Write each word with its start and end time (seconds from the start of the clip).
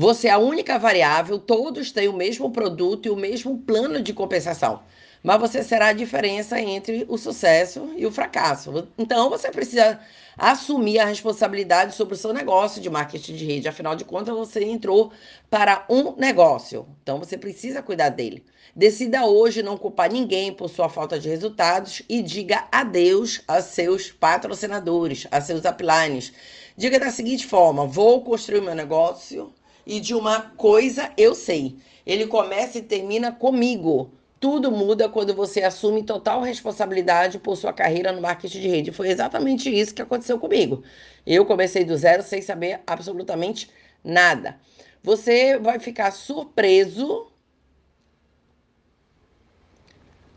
Você 0.00 0.28
é 0.28 0.30
a 0.30 0.38
única 0.38 0.78
variável, 0.78 1.40
todos 1.40 1.90
têm 1.90 2.06
o 2.06 2.12
mesmo 2.12 2.52
produto 2.52 3.06
e 3.06 3.10
o 3.10 3.16
mesmo 3.16 3.58
plano 3.58 4.00
de 4.00 4.12
compensação. 4.12 4.80
Mas 5.24 5.40
você 5.40 5.64
será 5.64 5.88
a 5.88 5.92
diferença 5.92 6.60
entre 6.60 7.04
o 7.08 7.18
sucesso 7.18 7.90
e 7.96 8.06
o 8.06 8.12
fracasso. 8.12 8.86
Então 8.96 9.28
você 9.28 9.50
precisa 9.50 9.98
assumir 10.36 11.00
a 11.00 11.04
responsabilidade 11.04 11.96
sobre 11.96 12.14
o 12.14 12.16
seu 12.16 12.32
negócio 12.32 12.80
de 12.80 12.88
marketing 12.88 13.34
de 13.34 13.44
rede. 13.44 13.66
Afinal 13.66 13.96
de 13.96 14.04
contas, 14.04 14.36
você 14.36 14.62
entrou 14.62 15.10
para 15.50 15.84
um 15.90 16.14
negócio. 16.14 16.86
Então 17.02 17.18
você 17.18 17.36
precisa 17.36 17.82
cuidar 17.82 18.10
dele. 18.10 18.44
Decida 18.76 19.26
hoje 19.26 19.64
não 19.64 19.76
culpar 19.76 20.12
ninguém 20.12 20.52
por 20.52 20.70
sua 20.70 20.88
falta 20.88 21.18
de 21.18 21.28
resultados 21.28 22.02
e 22.08 22.22
diga 22.22 22.68
adeus 22.70 23.42
a 23.48 23.60
seus 23.60 24.12
patrocinadores, 24.12 25.26
a 25.32 25.40
seus 25.40 25.64
uplines. 25.64 26.32
Diga 26.76 27.00
da 27.00 27.10
seguinte 27.10 27.48
forma: 27.48 27.84
vou 27.84 28.22
construir 28.22 28.60
meu 28.60 28.76
negócio 28.76 29.52
e 29.88 29.98
de 29.98 30.14
uma 30.14 30.42
coisa 30.42 31.10
eu 31.16 31.34
sei. 31.34 31.78
Ele 32.04 32.26
começa 32.26 32.78
e 32.78 32.82
termina 32.82 33.32
comigo. 33.32 34.12
Tudo 34.38 34.70
muda 34.70 35.08
quando 35.08 35.34
você 35.34 35.62
assume 35.62 36.04
total 36.04 36.42
responsabilidade 36.42 37.38
por 37.38 37.56
sua 37.56 37.72
carreira 37.72 38.12
no 38.12 38.20
marketing 38.20 38.60
de 38.60 38.68
rede. 38.68 38.92
Foi 38.92 39.08
exatamente 39.08 39.68
isso 39.68 39.94
que 39.94 40.02
aconteceu 40.02 40.38
comigo. 40.38 40.84
Eu 41.26 41.46
comecei 41.46 41.84
do 41.84 41.96
zero 41.96 42.22
sem 42.22 42.42
saber 42.42 42.80
absolutamente 42.86 43.70
nada. 44.04 44.60
Você 45.02 45.58
vai 45.58 45.78
ficar 45.78 46.10
surpreso. 46.12 47.26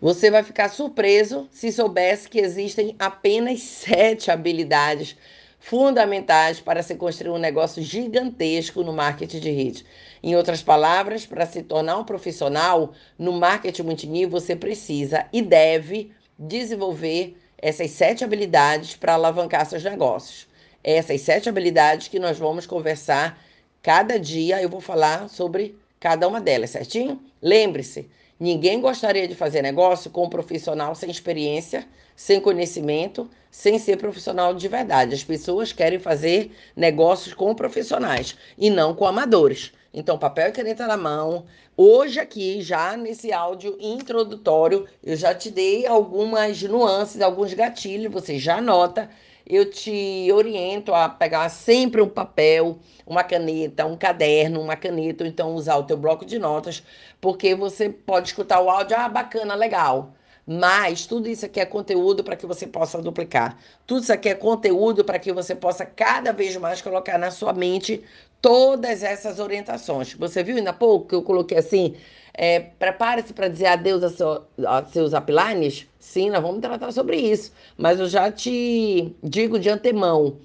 Você 0.00 0.30
vai 0.30 0.42
ficar 0.42 0.68
surpreso 0.68 1.48
se 1.52 1.70
soubesse 1.70 2.28
que 2.28 2.40
existem 2.40 2.96
apenas 2.98 3.62
sete 3.62 4.30
habilidades 4.30 5.16
fundamentais 5.58 6.60
para 6.60 6.82
se 6.82 6.94
construir 6.94 7.30
um 7.30 7.38
negócio 7.38 7.82
gigantesco 7.82 8.82
no 8.82 8.92
marketing 8.92 9.40
de 9.40 9.50
rede. 9.50 9.86
Em 10.22 10.36
outras 10.36 10.62
palavras, 10.62 11.26
para 11.26 11.46
se 11.46 11.62
tornar 11.62 11.98
um 11.98 12.04
profissional 12.04 12.92
no 13.18 13.32
marketing 13.32 13.82
multinível, 13.82 14.40
você 14.40 14.54
precisa 14.54 15.26
e 15.32 15.42
deve 15.42 16.12
desenvolver 16.38 17.36
essas 17.58 17.90
sete 17.90 18.22
habilidades 18.22 18.94
para 18.94 19.14
alavancar 19.14 19.66
seus 19.66 19.82
negócios. 19.82 20.46
Essas 20.84 21.20
sete 21.22 21.48
habilidades 21.48 22.08
que 22.08 22.18
nós 22.18 22.38
vamos 22.38 22.66
conversar 22.66 23.42
cada 23.82 24.18
dia, 24.18 24.62
eu 24.62 24.68
vou 24.68 24.80
falar 24.80 25.28
sobre 25.28 25.76
cada 25.98 26.28
uma 26.28 26.40
delas, 26.40 26.70
certinho? 26.70 27.20
Lembre-se, 27.40 28.08
ninguém 28.38 28.80
gostaria 28.80 29.26
de 29.26 29.34
fazer 29.34 29.62
negócio 29.62 30.10
com 30.10 30.24
um 30.24 30.30
profissional 30.30 30.94
sem 30.94 31.10
experiência, 31.10 31.86
sem 32.14 32.40
conhecimento, 32.40 33.28
sem 33.50 33.78
ser 33.78 33.96
profissional 33.98 34.54
de 34.54 34.68
verdade. 34.68 35.14
As 35.14 35.24
pessoas 35.24 35.72
querem 35.72 35.98
fazer 35.98 36.52
negócios 36.74 37.34
com 37.34 37.54
profissionais 37.54 38.36
e 38.56 38.70
não 38.70 38.94
com 38.94 39.06
amadores. 39.06 39.72
Então, 39.92 40.18
papel 40.18 40.48
e 40.48 40.52
caneta 40.52 40.86
na 40.86 40.96
mão. 40.96 41.46
Hoje, 41.74 42.20
aqui, 42.20 42.60
já 42.60 42.96
nesse 42.96 43.32
áudio 43.32 43.76
introdutório, 43.80 44.86
eu 45.02 45.16
já 45.16 45.34
te 45.34 45.50
dei 45.50 45.86
algumas 45.86 46.62
nuances, 46.62 47.22
alguns 47.22 47.54
gatilhos, 47.54 48.12
você 48.12 48.38
já 48.38 48.58
anota. 48.58 49.08
Eu 49.48 49.70
te 49.70 50.30
oriento 50.32 50.92
a 50.94 51.08
pegar 51.08 51.48
sempre 51.48 52.00
um 52.02 52.08
papel, 52.08 52.78
uma 53.06 53.22
caneta, 53.22 53.86
um 53.86 53.96
caderno, 53.96 54.60
uma 54.60 54.76
caneta, 54.76 55.24
ou 55.24 55.30
então 55.30 55.54
usar 55.54 55.76
o 55.76 55.84
teu 55.84 55.96
bloco 55.96 56.24
de 56.24 56.38
notas, 56.38 56.82
porque 57.20 57.54
você 57.54 57.88
pode 57.88 58.28
escutar 58.28 58.60
o 58.60 58.68
áudio, 58.68 58.96
ah, 58.98 59.08
bacana, 59.08 59.54
legal. 59.54 60.14
Mas 60.46 61.06
tudo 61.06 61.28
isso 61.28 61.44
aqui 61.44 61.58
é 61.58 61.66
conteúdo 61.66 62.22
para 62.22 62.36
que 62.36 62.46
você 62.46 62.66
possa 62.68 63.02
duplicar. 63.02 63.58
Tudo 63.84 64.02
isso 64.02 64.12
aqui 64.12 64.28
é 64.28 64.34
conteúdo 64.34 65.04
para 65.04 65.18
que 65.18 65.32
você 65.32 65.56
possa 65.56 65.84
cada 65.84 66.32
vez 66.32 66.56
mais 66.56 66.80
colocar 66.80 67.18
na 67.18 67.32
sua 67.32 67.52
mente 67.52 68.04
todas 68.40 69.02
essas 69.02 69.40
orientações. 69.40 70.14
Você 70.14 70.44
viu 70.44 70.56
ainda 70.56 70.70
há 70.70 70.72
pouco 70.72 71.08
que 71.08 71.14
eu 71.16 71.22
coloquei 71.22 71.58
assim: 71.58 71.96
é, 72.32 72.60
prepare-se 72.60 73.32
para 73.32 73.48
dizer 73.48 73.66
adeus 73.66 74.04
a, 74.04 74.10
seu, 74.10 74.44
a 74.64 74.84
seus 74.84 75.12
uplines? 75.12 75.88
Sim, 75.98 76.30
nós 76.30 76.42
vamos 76.42 76.60
tratar 76.60 76.92
sobre 76.92 77.16
isso. 77.16 77.52
Mas 77.76 77.98
eu 77.98 78.08
já 78.08 78.30
te 78.30 79.12
digo 79.20 79.58
de 79.58 79.68
antemão 79.68 80.38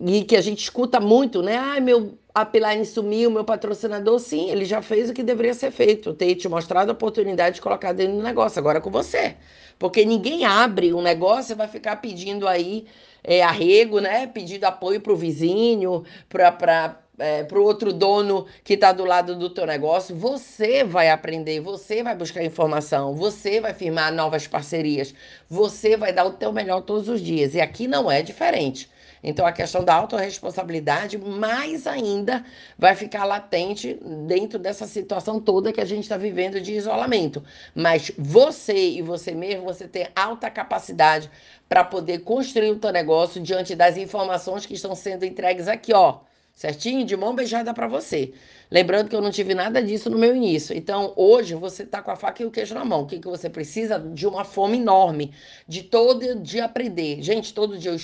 e 0.00 0.24
que 0.24 0.34
a 0.34 0.40
gente 0.40 0.62
escuta 0.62 0.98
muito, 0.98 1.42
né? 1.42 1.56
Ai, 1.56 1.80
meu 1.80 2.18
upline 2.34 2.84
sumiu, 2.84 3.30
meu 3.30 3.44
patrocinador, 3.44 4.18
sim, 4.18 4.50
ele 4.50 4.64
já 4.64 4.82
fez 4.82 5.10
o 5.10 5.14
que 5.14 5.22
deveria 5.22 5.54
ser 5.54 5.70
feito, 5.70 6.14
ter 6.14 6.34
te 6.34 6.48
mostrado 6.48 6.90
a 6.90 6.92
oportunidade 6.92 7.56
de 7.56 7.62
colocar 7.62 7.92
dentro 7.92 8.16
do 8.16 8.22
negócio, 8.22 8.58
agora 8.58 8.78
é 8.78 8.80
com 8.80 8.90
você. 8.90 9.36
Porque 9.78 10.04
ninguém 10.04 10.44
abre 10.44 10.92
um 10.92 11.02
negócio 11.02 11.52
e 11.52 11.56
vai 11.56 11.68
ficar 11.68 11.96
pedindo 11.96 12.46
aí 12.46 12.86
é, 13.24 13.42
arrego, 13.42 13.98
né? 14.00 14.26
Pedindo 14.26 14.64
apoio 14.64 15.00
para 15.00 15.12
o 15.12 15.16
vizinho, 15.16 16.04
para 16.28 17.00
é, 17.20 17.44
para 17.44 17.58
o 17.58 17.62
outro 17.62 17.92
dono 17.92 18.46
que 18.64 18.74
está 18.74 18.92
do 18.92 19.04
lado 19.04 19.36
do 19.36 19.50
teu 19.50 19.66
negócio, 19.66 20.16
você 20.16 20.82
vai 20.82 21.10
aprender, 21.10 21.60
você 21.60 22.02
vai 22.02 22.16
buscar 22.16 22.42
informação, 22.42 23.14
você 23.14 23.60
vai 23.60 23.74
firmar 23.74 24.12
novas 24.12 24.46
parcerias, 24.46 25.14
você 25.48 25.96
vai 25.96 26.12
dar 26.12 26.24
o 26.24 26.32
teu 26.32 26.52
melhor 26.52 26.80
todos 26.80 27.08
os 27.08 27.20
dias. 27.20 27.54
E 27.54 27.60
aqui 27.60 27.86
não 27.86 28.10
é 28.10 28.22
diferente. 28.22 28.90
Então, 29.22 29.46
a 29.46 29.52
questão 29.52 29.84
da 29.84 29.94
autorresponsabilidade, 29.94 31.18
mais 31.18 31.86
ainda, 31.86 32.44
vai 32.78 32.94
ficar 32.94 33.24
latente 33.24 33.98
dentro 34.26 34.58
dessa 34.58 34.86
situação 34.86 35.40
toda 35.40 35.72
que 35.72 35.80
a 35.80 35.84
gente 35.84 36.04
está 36.04 36.16
vivendo 36.16 36.60
de 36.60 36.72
isolamento. 36.72 37.42
Mas 37.74 38.10
você 38.16 38.90
e 38.90 39.02
você 39.02 39.32
mesmo, 39.32 39.64
você 39.64 39.86
tem 39.86 40.08
alta 40.16 40.50
capacidade 40.50 41.30
para 41.68 41.84
poder 41.84 42.20
construir 42.20 42.70
o 42.70 42.80
seu 42.80 42.92
negócio 42.92 43.40
diante 43.40 43.74
das 43.74 43.96
informações 43.96 44.64
que 44.64 44.74
estão 44.74 44.94
sendo 44.94 45.24
entregues 45.24 45.68
aqui, 45.68 45.92
ó. 45.92 46.20
Certinho? 46.54 47.06
De 47.06 47.16
mão 47.16 47.34
beijada 47.34 47.72
para 47.72 47.88
você. 47.88 48.34
Lembrando 48.70 49.08
que 49.08 49.16
eu 49.16 49.22
não 49.22 49.30
tive 49.30 49.54
nada 49.54 49.82
disso 49.82 50.10
no 50.10 50.18
meu 50.18 50.36
início. 50.36 50.76
Então, 50.76 51.12
hoje 51.16 51.54
você 51.54 51.84
está 51.84 52.02
com 52.02 52.10
a 52.10 52.16
faca 52.16 52.42
e 52.42 52.46
o 52.46 52.50
queijo 52.50 52.74
na 52.74 52.84
mão. 52.84 53.02
O 53.02 53.06
que, 53.06 53.18
que 53.18 53.26
você 53.26 53.48
precisa? 53.48 53.98
De 53.98 54.26
uma 54.26 54.44
fome 54.44 54.76
enorme, 54.76 55.32
de 55.66 55.82
todo 55.82 56.38
dia 56.40 56.66
aprender. 56.66 57.22
Gente, 57.22 57.54
todo 57.54 57.78
dia 57.78 57.90
eu 57.90 57.96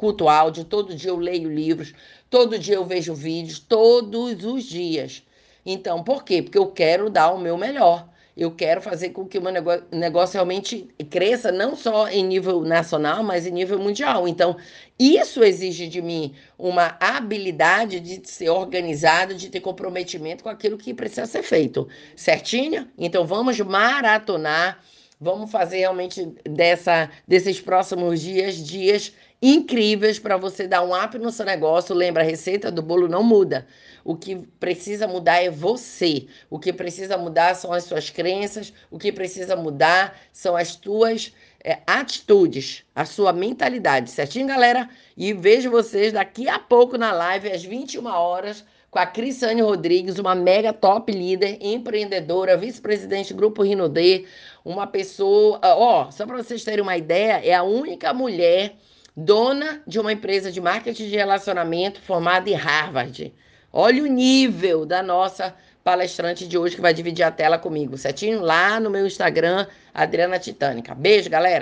escuto 0.00 0.30
áudio, 0.30 0.64
todo 0.64 0.94
dia 0.94 1.10
eu 1.10 1.16
leio 1.16 1.52
livros, 1.52 1.92
todo 2.30 2.58
dia 2.58 2.76
eu 2.76 2.86
vejo 2.86 3.14
vídeos, 3.14 3.58
todos 3.58 4.42
os 4.42 4.64
dias. 4.64 5.22
Então, 5.64 6.02
por 6.02 6.24
quê? 6.24 6.40
Porque 6.40 6.56
eu 6.56 6.68
quero 6.68 7.10
dar 7.10 7.30
o 7.32 7.38
meu 7.38 7.58
melhor. 7.58 8.08
Eu 8.34 8.50
quero 8.52 8.80
fazer 8.80 9.10
com 9.10 9.26
que 9.26 9.36
o 9.36 9.42
meu 9.42 9.52
negócio, 9.52 9.84
negócio 9.92 10.34
realmente 10.34 10.88
cresça, 11.10 11.52
não 11.52 11.76
só 11.76 12.08
em 12.08 12.24
nível 12.24 12.62
nacional, 12.62 13.22
mas 13.22 13.46
em 13.46 13.50
nível 13.50 13.78
mundial. 13.78 14.26
Então, 14.26 14.56
isso 14.98 15.44
exige 15.44 15.86
de 15.86 16.00
mim 16.00 16.34
uma 16.58 16.96
habilidade 16.98 18.00
de 18.00 18.26
ser 18.26 18.48
organizado, 18.48 19.34
de 19.34 19.50
ter 19.50 19.60
comprometimento 19.60 20.44
com 20.44 20.48
aquilo 20.48 20.78
que 20.78 20.94
precisa 20.94 21.26
ser 21.26 21.42
feito. 21.42 21.86
Certinho? 22.16 22.88
Então, 22.96 23.26
vamos 23.26 23.60
maratonar. 23.60 24.82
Vamos 25.22 25.50
fazer 25.50 25.80
realmente 25.80 26.32
dessa, 26.48 27.10
desses 27.28 27.60
próximos 27.60 28.22
dias, 28.22 28.56
dias 28.56 29.12
incríveis 29.42 30.18
para 30.18 30.36
você 30.36 30.66
dar 30.66 30.82
um 30.82 30.94
up 30.94 31.18
no 31.18 31.30
seu 31.30 31.46
negócio. 31.46 31.94
Lembra, 31.94 32.22
a 32.22 32.26
receita 32.26 32.70
do 32.70 32.82
bolo 32.82 33.08
não 33.08 33.22
muda. 33.22 33.66
O 34.04 34.16
que 34.16 34.36
precisa 34.58 35.06
mudar 35.06 35.42
é 35.42 35.50
você. 35.50 36.26
O 36.48 36.58
que 36.58 36.72
precisa 36.72 37.16
mudar 37.16 37.54
são 37.54 37.72
as 37.72 37.84
suas 37.84 38.10
crenças. 38.10 38.72
O 38.90 38.98
que 38.98 39.12
precisa 39.12 39.56
mudar 39.56 40.18
são 40.32 40.56
as 40.56 40.76
tuas 40.76 41.32
é, 41.62 41.78
atitudes, 41.86 42.84
a 42.94 43.04
sua 43.04 43.32
mentalidade. 43.32 44.10
Certinho, 44.10 44.46
galera? 44.46 44.88
E 45.16 45.32
vejo 45.32 45.70
vocês 45.70 46.12
daqui 46.12 46.48
a 46.48 46.58
pouco 46.58 46.98
na 46.98 47.12
live, 47.12 47.50
às 47.50 47.64
21 47.64 48.06
horas 48.06 48.64
com 48.90 48.98
a 48.98 49.06
Cristiane 49.06 49.62
Rodrigues, 49.62 50.18
uma 50.18 50.34
mega 50.34 50.72
top 50.72 51.12
líder, 51.12 51.58
empreendedora, 51.60 52.56
vice-presidente 52.56 53.32
do 53.32 53.36
Grupo 53.36 53.62
Rino 53.62 53.88
D, 53.88 54.26
uma 54.64 54.86
pessoa, 54.86 55.60
ó, 55.62 56.10
só 56.10 56.26
para 56.26 56.36
vocês 56.36 56.64
terem 56.64 56.82
uma 56.82 56.96
ideia, 56.96 57.40
é 57.44 57.54
a 57.54 57.62
única 57.62 58.12
mulher 58.12 58.74
dona 59.16 59.82
de 59.86 59.98
uma 59.98 60.12
empresa 60.12 60.50
de 60.50 60.60
marketing 60.60 61.08
de 61.08 61.16
relacionamento 61.16 62.00
formada 62.00 62.48
em 62.48 62.54
Harvard. 62.54 63.32
Olha 63.72 64.02
o 64.02 64.06
nível 64.06 64.84
da 64.84 65.02
nossa 65.02 65.54
palestrante 65.82 66.46
de 66.46 66.58
hoje 66.58 66.76
que 66.76 66.82
vai 66.82 66.92
dividir 66.92 67.22
a 67.22 67.30
tela 67.30 67.58
comigo, 67.58 67.96
certinho? 67.96 68.40
Lá 68.40 68.78
no 68.78 68.90
meu 68.90 69.06
Instagram, 69.06 69.66
Adriana 69.94 70.38
Titânica. 70.38 70.94
Beijo, 70.94 71.30
galera! 71.30 71.58